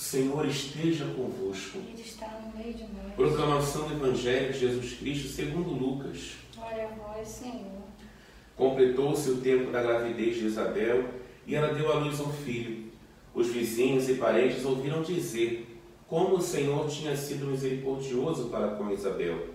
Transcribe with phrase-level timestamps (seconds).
[0.00, 1.76] O Senhor esteja convosco.
[1.76, 3.12] Ele está no meio de nós.
[3.14, 6.36] Proclamação do Evangelho de Jesus Cristo segundo Lucas.
[6.56, 7.82] Glória a vós, Senhor.
[8.56, 11.04] Completou-se o tempo da gravidez de Isabel
[11.46, 12.90] e ela deu à luz um filho.
[13.34, 15.68] Os vizinhos e parentes ouviram dizer
[16.08, 19.48] como o Senhor tinha sido misericordioso para com Isabel.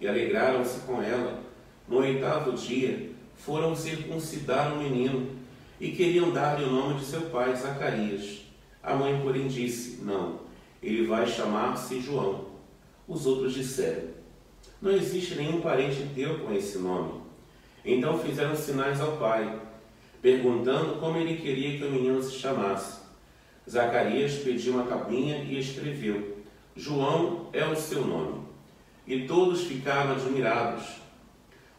[0.00, 1.40] E alegraram-se com ela.
[1.86, 5.36] No oitavo dia, foram circuncidar o menino
[5.80, 8.47] e queriam dar-lhe o nome de seu pai, Zacarias.
[8.82, 10.40] A mãe, porém, disse: Não,
[10.82, 12.46] ele vai chamar-se João.
[13.06, 14.08] Os outros disseram:
[14.80, 17.20] Não existe nenhum parente teu com esse nome.
[17.84, 19.60] Então fizeram sinais ao pai,
[20.20, 23.00] perguntando como ele queria que o menino se chamasse.
[23.68, 26.38] Zacarias pediu uma cabinha e escreveu:
[26.76, 28.46] João é o seu nome.
[29.06, 30.84] E todos ficaram admirados.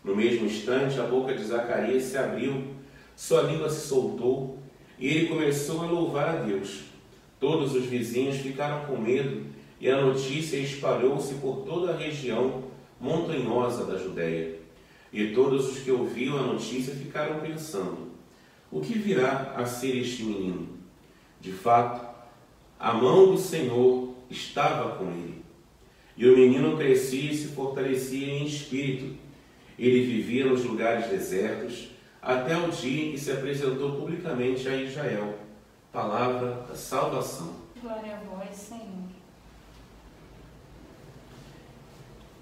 [0.04, 2.76] No mesmo instante, a boca de Zacarias se abriu,
[3.16, 4.59] sua língua se soltou
[5.00, 6.82] e ele começou a louvar a Deus.
[7.40, 9.46] Todos os vizinhos ficaram com medo
[9.80, 12.64] e a notícia espalhou-se por toda a região
[13.00, 14.60] montanhosa da Judéia.
[15.12, 18.10] E todos os que ouviram a notícia ficaram pensando:
[18.70, 20.68] o que virá a ser este menino?
[21.40, 22.06] De fato,
[22.78, 25.42] a mão do Senhor estava com ele.
[26.18, 29.16] E o menino crescia e se fortalecia em espírito.
[29.80, 31.88] Ele vivia nos lugares desertos
[32.22, 35.38] até o dia em que se apresentou publicamente a Israel.
[35.92, 37.56] Palavra da salvação.
[37.82, 39.10] Glória a vós, Senhor.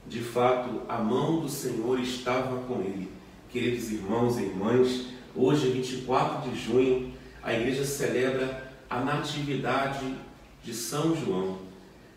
[0.08, 3.12] De fato, a mão do Senhor estava com ele.
[3.50, 10.16] Queridos irmãos e irmãs, hoje, 24 de junho, a igreja celebra a natividade
[10.64, 11.60] de São João,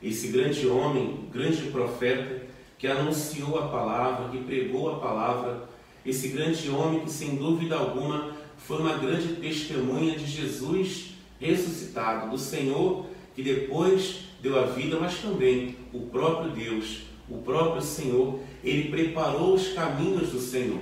[0.03, 2.43] esse grande homem, grande profeta
[2.79, 5.69] que anunciou a palavra, que pregou a palavra,
[6.05, 12.39] esse grande homem que, sem dúvida alguma, foi uma grande testemunha de Jesus ressuscitado, do
[12.39, 18.91] Senhor que depois deu a vida, mas também o próprio Deus o próprio Senhor, ele
[18.91, 20.81] preparou os caminhos do Senhor.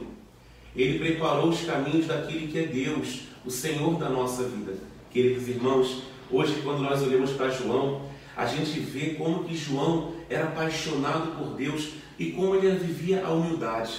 [0.74, 4.74] Ele preparou os caminhos daquele que é Deus, o Senhor da nossa vida.
[5.10, 8.02] Queridos irmãos, hoje quando nós olhamos para João,
[8.34, 13.30] a gente vê como que João era apaixonado por Deus e como ele vivia a
[13.30, 13.92] humildade.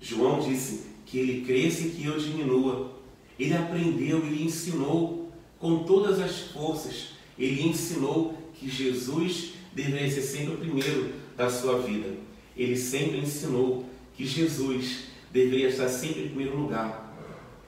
[0.00, 2.92] João disse que ele cresce e que eu diminua.
[3.38, 7.10] Ele aprendeu, ele ensinou com todas as forças.
[7.38, 12.08] Ele ensinou que Jesus deveria ser sempre o primeiro da sua vida.
[12.56, 17.14] Ele sempre ensinou que Jesus deveria estar sempre em primeiro lugar.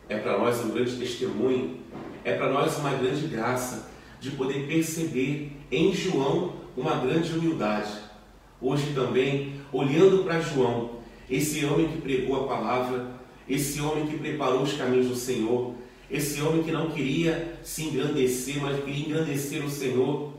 [0.08, 1.76] É para nós um grande testemunho,
[2.24, 3.90] é para nós uma grande graça
[4.20, 7.92] de poder perceber em João uma grande humildade.
[8.60, 10.98] Hoje também, olhando para João,
[11.30, 13.06] esse homem que pregou a palavra,
[13.48, 15.74] esse homem que preparou os caminhos do Senhor,
[16.10, 20.38] esse homem que não queria se engrandecer, mas queria engrandecer o Senhor,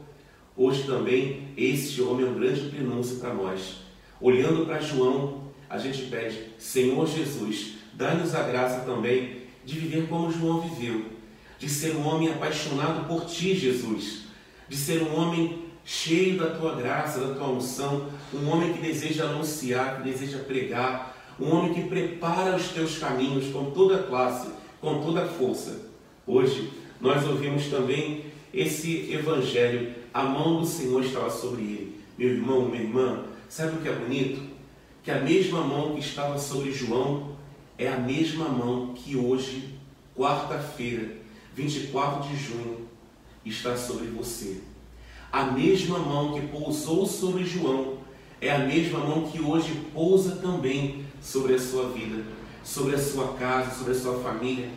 [0.62, 3.78] Hoje também este homem é um grande prenúncio para nós.
[4.20, 10.30] Olhando para João, a gente pede, Senhor Jesus, dá-nos a graça também de viver como
[10.30, 11.06] João viveu,
[11.58, 14.24] de ser um homem apaixonado por Ti, Jesus,
[14.68, 19.26] de ser um homem cheio da Tua graça, da Tua unção, um homem que deseja
[19.26, 24.50] anunciar, que deseja pregar, um homem que prepara os Teus caminhos com toda classe,
[24.82, 25.90] com toda força.
[26.28, 32.02] Hoje nós ouvimos também esse evangelho a mão do Senhor estava sobre ele.
[32.18, 34.42] Meu irmão, minha irmã, sabe o que é bonito?
[35.04, 37.36] Que a mesma mão que estava sobre João
[37.78, 39.76] é a mesma mão que hoje,
[40.16, 41.18] quarta-feira,
[41.56, 42.88] 24 de junho,
[43.46, 44.62] está sobre você.
[45.32, 48.00] A mesma mão que pousou sobre João
[48.42, 52.24] é a mesma mão que hoje pousa também sobre a sua vida,
[52.64, 54.70] sobre a sua casa, sobre a sua família.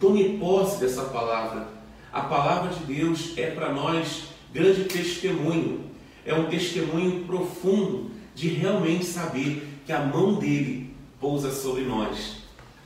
[0.00, 1.68] Tome posse dessa palavra.
[2.12, 5.86] A palavra de Deus é para nós grande testemunho.
[6.24, 12.36] É um testemunho profundo de realmente saber que a mão dele pousa sobre nós.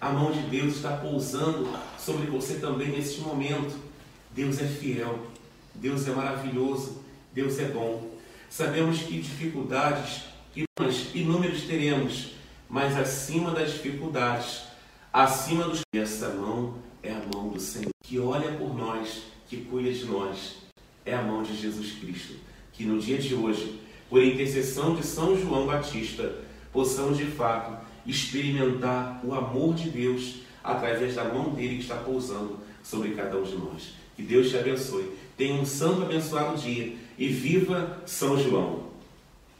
[0.00, 3.76] A mão de Deus está pousando sobre você também neste momento.
[4.34, 5.18] Deus é fiel,
[5.74, 8.10] Deus é maravilhoso, Deus é bom.
[8.48, 10.24] Sabemos que dificuldades
[11.14, 12.34] inúmeras teremos,
[12.68, 14.62] mas acima das dificuldades,
[15.12, 15.80] acima dos.
[15.92, 20.60] Essa mão é a mão do Senhor que olha por nós, que cuida de nós
[21.04, 22.34] é a mão de Jesus Cristo.
[22.72, 26.38] Que no dia de hoje, por intercessão de São João Batista,
[26.72, 32.58] possamos de fato experimentar o amor de Deus através da mão dele que está pousando
[32.82, 33.94] sobre cada um de nós.
[34.16, 35.10] Que Deus te abençoe.
[35.36, 38.89] Tenha um santo abençoado dia e viva São João.